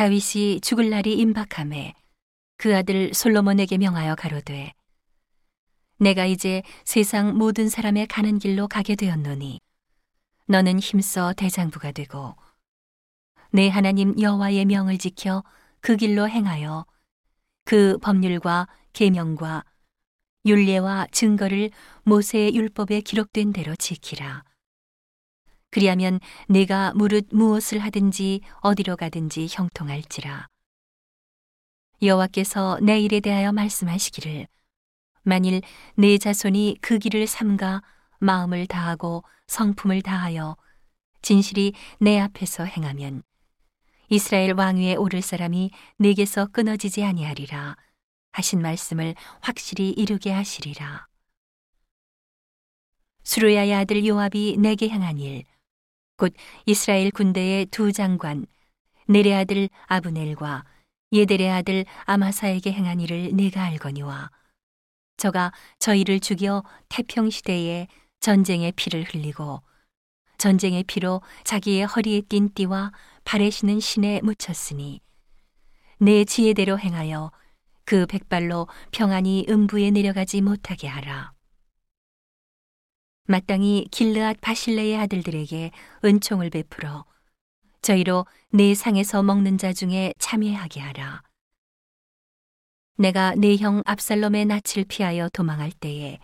[0.00, 1.92] 다윗이 죽을 날이 임박함에
[2.56, 4.72] 그 아들 솔로몬에게 명하여 가로되
[5.98, 9.60] 내가 이제 세상 모든 사람의 가는 길로 가게 되었노니
[10.46, 12.34] 너는 힘써 대장부가 되고
[13.50, 15.44] 내 하나님 여호와의 명을 지켜
[15.82, 16.86] 그 길로 행하여
[17.66, 19.66] 그 법률과 계명과
[20.46, 21.68] 율례와 증거를
[22.04, 24.44] 모세의 율법에 기록된 대로 지키라.
[25.70, 30.48] 그리하면 내가 무릇 무엇을 하든지 어디로 가든지 형통할지라.
[32.02, 34.46] 여호와께서 내 일에 대하여 말씀하시기를
[35.22, 35.60] 만일
[35.96, 37.82] 내 자손이 그 길을 삼가
[38.18, 40.56] 마음을 다하고 성품을 다하여
[41.22, 43.22] 진실이 내 앞에서 행하면
[44.08, 47.76] 이스라엘 왕위에 오를 사람이 내게서 끊어지지 아니하리라
[48.32, 51.06] 하신 말씀을 확실히 이루게 하시리라.
[53.22, 55.44] 수르야의 아들 요압이 내게 행한 일,
[56.20, 56.34] 곧
[56.66, 58.44] 이스라엘 군대의 두 장관,
[59.08, 60.66] 네레 아들 아브넬과
[61.12, 64.30] 예델의 아들 아마사에게 행한 일을 내가 알거니와
[65.16, 67.88] 저가 저희를 죽여 태평 시대에
[68.20, 69.62] 전쟁의 피를 흘리고
[70.36, 72.92] 전쟁의 피로 자기의 허리에 띈 띠와
[73.24, 75.00] 발에 신은 신에 묻혔으니
[76.00, 77.32] 내 지혜대로 행하여
[77.86, 81.32] 그 백발로 평안히 음부에 내려가지 못하게 하라.
[83.30, 85.70] 마땅히 길르앗 바실레의 아들들에게
[86.04, 87.04] 은총을 베풀어
[87.80, 91.22] 저희로 내 상에서 먹는 자 중에 참여하게 하라.
[92.96, 96.18] 내가 내형 압살롬의 낯을 피하여 도망할 때에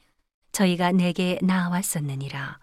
[0.51, 2.59] 저희가 내게 나왔었느니라.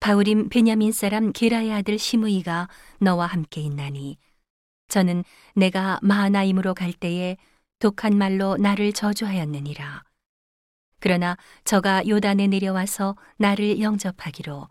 [0.00, 4.16] 바울임 베냐민 사람 게라의 아들 시므이가 너와 함께 있나니
[4.88, 7.36] 저는 내가 마하나임으로 갈 때에
[7.80, 10.09] 독한 말로 나를 저주하였느니라.
[11.00, 14.68] 그러나 저가 요단에 내려와서 나를 영접하기로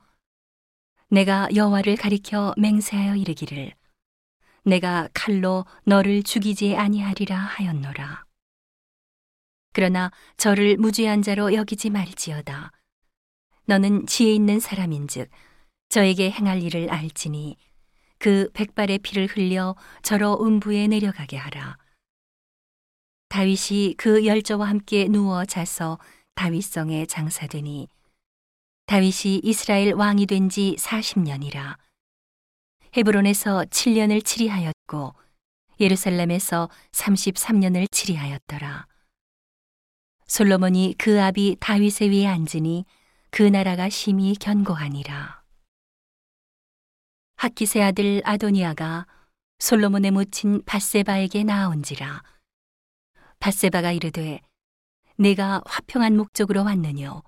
[1.10, 3.74] 내가 여호와를 가리켜 맹세하여 이르기를
[4.64, 8.26] 내가 칼로 너를 죽이지 아니하리라 하였노라.
[9.74, 12.72] 그러나 저를 무죄한 자로 여기지 말지어다.
[13.66, 15.30] 너는 지혜 있는 사람인즉
[15.90, 17.58] 저에게 행할 일을 알지니
[18.20, 21.78] 그 백발의 피를 흘려 저로 음부에 내려가게 하라.
[23.30, 26.00] 다윗이 그 열저와 함께 누워 자서
[26.36, 27.88] 다윗성에 장사되니
[28.86, 31.78] 다윗이 이스라엘 왕이 된 지 40년이라.
[32.98, 35.14] 헤브론에서 7년을 치리하였고
[35.80, 38.88] 예루살렘에서 33년을 치리하였더라.
[40.26, 42.86] 솔로몬이 그 아비 다윗의 위에 앉으니
[43.32, 45.44] 그 나라가 심히 견고하니라.
[47.36, 49.06] 하키세 아들 아도니아가
[49.60, 52.24] 솔로몬의 모친 바세바에게 나아온지라.
[53.40, 54.42] 바세바가 이르되
[55.20, 57.24] 내가 화평한 목적으로 왔느뇨.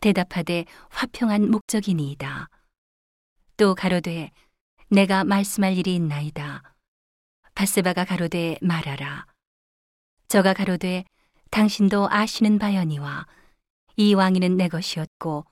[0.00, 2.48] 대답하되 화평한 목적이니이다.
[3.58, 4.30] 또 가로되
[4.88, 6.62] 내가 말씀할 일이 있나이다.
[7.54, 9.26] 바스바가 가로되 말하라.
[10.28, 11.04] 저가 가로되
[11.50, 13.26] 당신도 아시는 바여니와
[13.96, 15.44] 이 왕위는 내 것이었고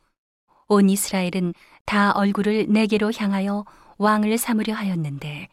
[0.68, 1.52] 온 이스라엘은
[1.84, 3.66] 다 얼굴을 내게로 향하여
[3.98, 5.48] 왕을 삼으려 하였는데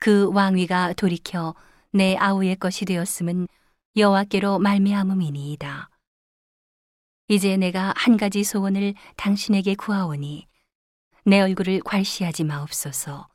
[0.00, 1.54] 그 왕위가 돌이켜
[1.92, 3.46] 내 아우의 것이 되었음은
[3.98, 5.90] 여호와께로 말미암음이니이다.
[7.28, 10.46] 이제 내가 한 가지 소원을 당신에게 구하오니
[11.24, 13.28] 내 얼굴을 괄시하지 마옵소서.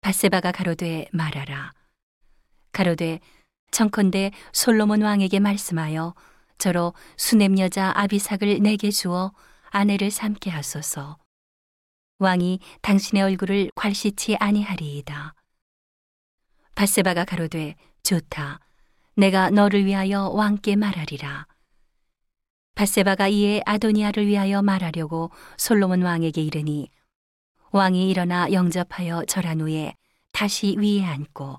[0.00, 1.72] 바세바가 가로되 말하라.
[2.72, 3.20] 가로되
[3.70, 6.14] 청컨대 솔로몬 왕에게 말씀하여
[6.58, 9.32] 저로 수냄 여자 아비삭을 내게 주어
[9.70, 11.18] 아내를 삼게 하소서.
[12.18, 15.34] 왕이 당신의 얼굴을 괄시치 아니하리이다.
[16.74, 18.65] 바세바가 가로되 좋다.
[19.18, 21.46] 내가 너를 위하여 왕께 말하리라.
[22.74, 26.90] 바세바가 이에 아도니아를 위하여 말하려고 솔로몬 왕에게 이르니
[27.70, 29.94] 왕이 일어나 영접하여 절한 후에
[30.32, 31.58] 다시 위에 앉고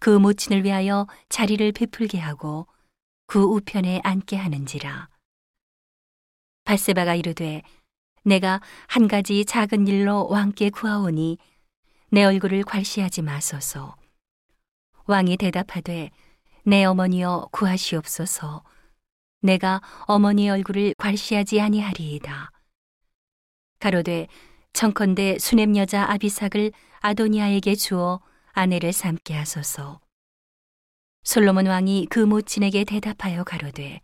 [0.00, 2.66] 그 모친을 위하여 자리를 베풀게 하고
[3.26, 5.10] 그 우편에 앉게 하는지라.
[6.64, 7.60] 바세바가 이르되
[8.24, 11.36] 내가 한 가지 작은 일로 왕께 구하오니
[12.08, 13.94] 내 얼굴을 괄시하지 마소서.
[15.04, 16.10] 왕이 대답하되
[16.64, 18.62] 내 어머니여 구하시옵소서.
[19.40, 22.52] 내가 어머니의 얼굴을 괄시하지 아니하리이다.
[23.80, 24.28] 가로되
[24.72, 26.70] 청컨대 수냄 여자 아비삭을
[27.00, 28.20] 아도니아에게 주어
[28.52, 30.00] 아내를 삼게 하소서.
[31.24, 34.00] 솔로몬 왕이 그 모친에게 대답하여 가로되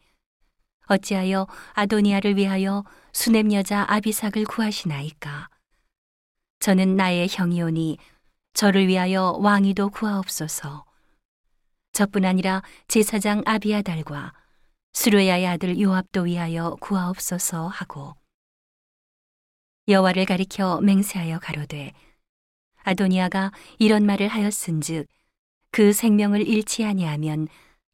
[0.86, 5.48] 어찌하여 아도니아를 위하여 수냄 여자 아비삭을 구하시나이까?
[6.58, 7.98] 저는 나의 형이오니
[8.54, 10.87] 저를 위하여 왕위도 구하옵소서.
[11.98, 14.32] 저뿐 아니라 제사장 아비아달과
[14.92, 18.14] 수르야의 아들 요압도 위하여 구하옵소서 하고
[19.88, 21.92] 여호와를 가리켜 맹세하여 가로되
[22.84, 23.50] 아도니아가
[23.80, 25.08] 이런 말을 하였은즉
[25.72, 27.48] 그 생명을 잃지 아니하면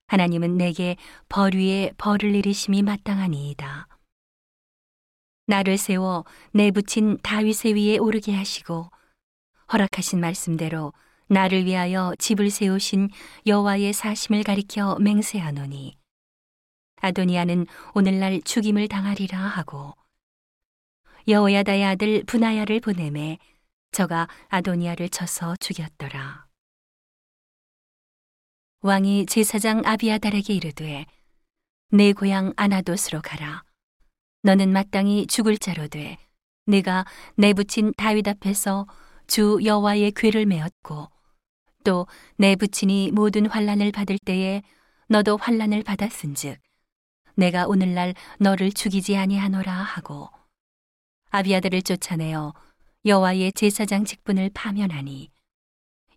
[0.08, 0.96] 하나님은 내게
[1.30, 3.88] 벌 위에 벌을 내리심이 마땅하니이다.
[5.46, 8.90] 나를 세워 내 붙인 다윗의 위에 오르게 하시고
[9.72, 10.92] 허락하신 말씀대로
[11.34, 13.10] 나를 위하여 집을 세우신
[13.44, 15.96] 여호와의 사심을 가리켜 맹세하노니
[17.00, 19.94] 아도니아는 오늘날 죽임을 당하리라 하고
[21.26, 23.38] 여호야다의 아들 분하야를 보내매
[23.90, 26.46] 저가 아도니아를 쳐서 죽였더라.
[28.82, 31.04] 왕이 제사장 아비아달에게 이르되
[31.90, 33.64] 내 고향 아나돗으로 가라.
[34.42, 36.16] 너는 마땅히 죽을 자로 돼.
[36.66, 37.04] 내가
[37.34, 38.86] 내 붙인 다윗 앞에서
[39.26, 41.13] 주 여호와의 궤를 메었고
[41.84, 44.62] 또 내 부친이 모든 환란을 받을 때에
[45.08, 46.58] 너도 환란을 받았은즉
[47.36, 50.30] 내가 오늘날 너를 죽이지 아니하노라 하고
[51.30, 52.54] 아비아들을 쫓아내어
[53.04, 55.30] 여호와의 제사장 직분을 파면하니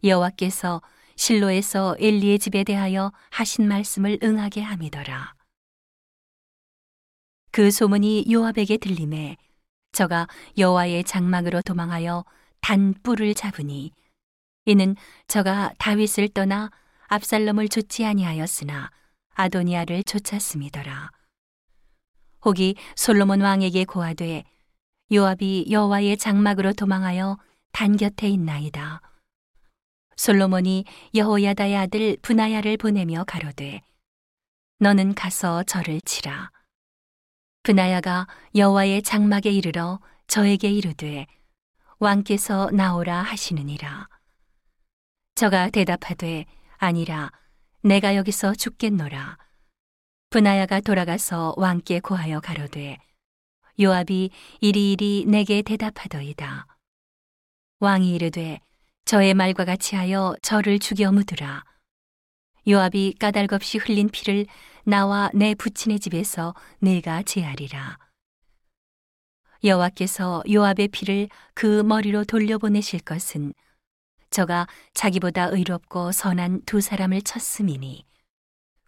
[0.04, 0.82] 여호와께서
[1.16, 5.34] 실로에서 엘리의 집에 대하여 하신 말씀을 응하게 함이더라.
[7.52, 9.38] 그 소문이 요압에게 들림에
[9.92, 10.28] 저가
[10.58, 12.24] 여호와의 장막으로 도망하여
[12.62, 13.92] 단 뿔을 잡으니
[14.68, 14.98] 이는
[15.28, 16.70] 저가 다윗을 떠나
[17.08, 18.92] 압살롬을 쫓지 아니하였으나
[19.34, 21.10] 아도니아를 쫓았음이더라.
[22.44, 24.44] 혹이 솔로몬 왕에게 고하되
[25.14, 27.38] 요압이 여호와의 장막으로 도망하여
[27.72, 29.02] 단 곁에 있나이다.
[30.18, 30.84] 솔로몬이
[31.16, 33.82] 여호야다의 아들 분하야를 보내며 가로되
[34.80, 36.52] 너는 가서 저를 치라.
[37.64, 41.26] 분하야가 여호와의 장막에 이르러 저에게 이르되
[42.00, 44.10] 왕께서 나오라 하시느니라.
[45.38, 46.46] 저가 대답하되
[46.78, 47.32] 아니라
[47.84, 49.38] 내가 여기서 죽겠노라.
[50.32, 52.98] 분하야가 돌아가서 왕께 고하여 가로되
[53.80, 54.32] 요압이
[54.62, 56.66] 이리이리 내게 대답하더이다.
[57.80, 58.62] 왕이 이르되
[59.06, 61.64] 저의 말과 같이 하여 저를 죽여 묻으라.
[62.68, 64.48] 요압이 까닭없이 흘린 피를
[64.86, 68.00] 나와 내 부친의 집에서 내가 제하리라.
[69.64, 73.54] 여호와께서 요압의 피를 그 머리로 돌려보내실 것은
[74.30, 78.06] 저가 자기보다 의롭고 선한 두 사람을 쳤음이니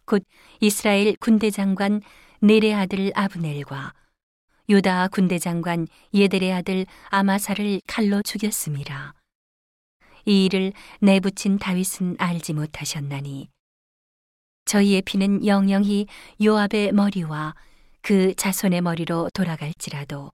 [0.04, 0.24] 곧
[0.60, 2.00] 이스라엘 군대 장관
[2.40, 3.94] 네레 아들 아브넬과
[4.68, 9.14] 유다 군대 장관 예델의 아들 아마사를 칼로 죽였음이라.
[10.26, 13.48] 이 일을 내붙인 다윗은 알지 못하셨나니
[14.66, 16.06] 저희의 피는 영영히
[16.42, 17.54] 요압의 머리와
[18.02, 20.30] 그 자손의 머리로 돌아갈지라도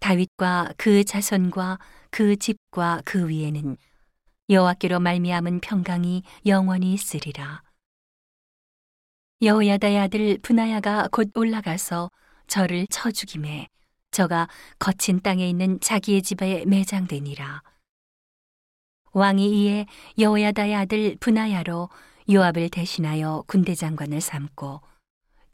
[0.00, 1.78] 다윗과 그 자손과
[2.10, 3.76] 그 집과 그 위에는
[4.52, 7.62] 여호와께로 말미암은 평강이 영원히 있으리라.
[9.40, 12.10] 여호야다의 아들 분하야가 곧 올라가서
[12.48, 13.68] 저를 쳐 죽임에
[14.10, 17.62] 저가 거친 땅에 있는 자기의 집에 매장되니라.
[19.12, 19.86] 왕이 이에
[20.18, 21.88] 여호야다의 아들 분하야로
[22.30, 24.82] 요압을 대신하여 군대 장관을 삼고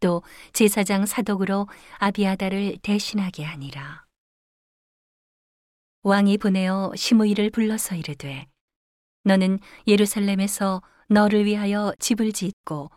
[0.00, 0.22] 또
[0.52, 1.68] 제사장 사독으로
[1.98, 4.06] 아비아다를 대신하게 하니라.
[6.02, 8.48] 왕이 보내어 시므이를 불러서 이르되
[9.28, 12.90] 너는 예루살렘에서 너를 위하여 집을 짓고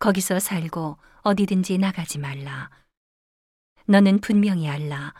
[0.00, 2.70] 거기서 살고 어디든지 나가지 말라.
[3.84, 5.12] 너는 분명히 알라.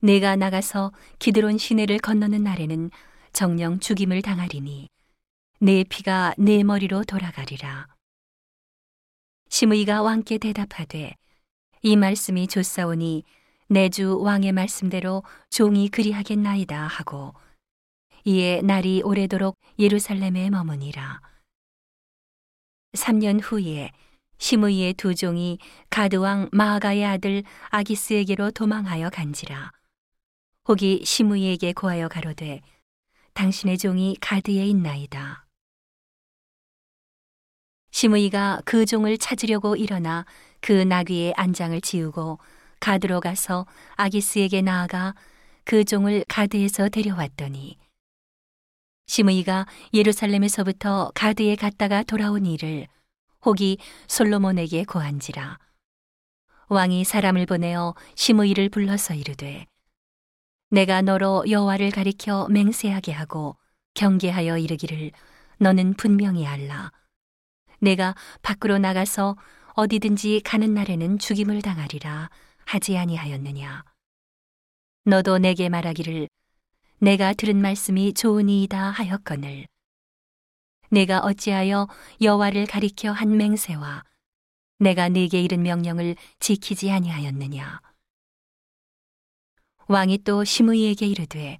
[0.00, 2.90] 내가 나가서 기드론 시내를 건너는 날에는
[3.32, 4.88] 정령 죽임을 당하리니
[5.60, 7.86] 내 피가 내 머리로 돌아가리라.
[9.48, 11.16] 시므이가 왕께 대답하되
[11.80, 13.24] 이 말씀이 좋사오니
[13.68, 17.32] 내 주 왕의 말씀대로 종이 그리하겠나이다 하고
[18.24, 21.20] 이에 날이 오래도록 예루살렘에 머무니라.
[22.92, 23.90] 3년 후에
[24.38, 25.58] 시므이의 두 종이
[25.90, 29.70] 가드왕 마아가의 아들 아기스에게로 도망하여 간지라.
[30.68, 32.60] 혹이 시므이에게 고하여 가로되
[33.34, 35.46] 당신의 종이 가드에 있나이다.
[37.92, 40.24] 시므이가 그 종을 찾으려고 일어나
[40.60, 42.38] 그 나귀의 안장을 지우고
[42.80, 45.14] 가드로 가서 아기스에게 나아가
[45.64, 47.76] 그 종을 가드에서 데려왔더니
[49.10, 52.86] 시므이가 예루살렘에서부터 가드에 갔다가 돌아온 일을
[53.44, 55.58] 혹이 솔로몬에게 고한지라.
[56.68, 59.66] 왕이 사람을 보내어 시므이를 불러서 이르되
[60.70, 63.56] 내가 너로 여호와를 가리켜 맹세하게 하고
[63.94, 65.10] 경계하여 이르기를
[65.58, 66.92] 너는 분명히 알라.
[67.80, 69.36] 내가 밖으로 나가서
[69.72, 72.30] 어디든지 가는 날에는 죽임을 당하리라
[72.64, 73.82] 하지 아니하였느냐.
[75.04, 76.28] 너도 내게 말하기를
[77.00, 79.66] 내가 들은 말씀이 좋으니이다 하였거늘
[80.90, 81.88] 내가 어찌하여
[82.20, 84.04] 여호와를 가리켜 한 맹세와
[84.78, 87.80] 내가 네게 이른 명령을 지키지 아니하였느냐
[89.88, 91.58] 왕이 또 시므이에게 이르되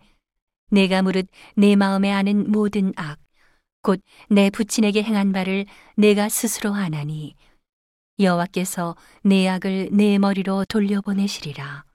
[0.70, 3.18] 내가 무릇 내 마음에 아는 모든 악,
[3.82, 5.64] 곧 내 부친에게 행한 바를
[5.96, 7.34] 내가 스스로 아나니
[8.18, 11.89] 여호와께서 내 악을 내 머리로 돌려보내시리라.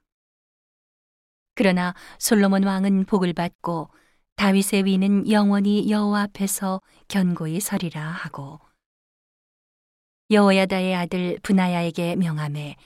[1.56, 3.90] 그러나 솔로몬 왕은 복을 받고
[4.36, 8.60] 다윗의 위는 영원히 여호와 앞에서 견고히 서리라 하고
[10.30, 12.76] 여호야다의 아들 분하야에게 명함에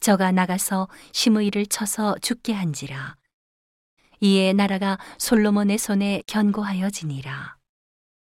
[0.00, 3.16] 저가 나가서 시므이를 쳐서 죽게 한지라.
[4.20, 7.56] 이에 나라가 솔로몬의 손에 견고하여지니라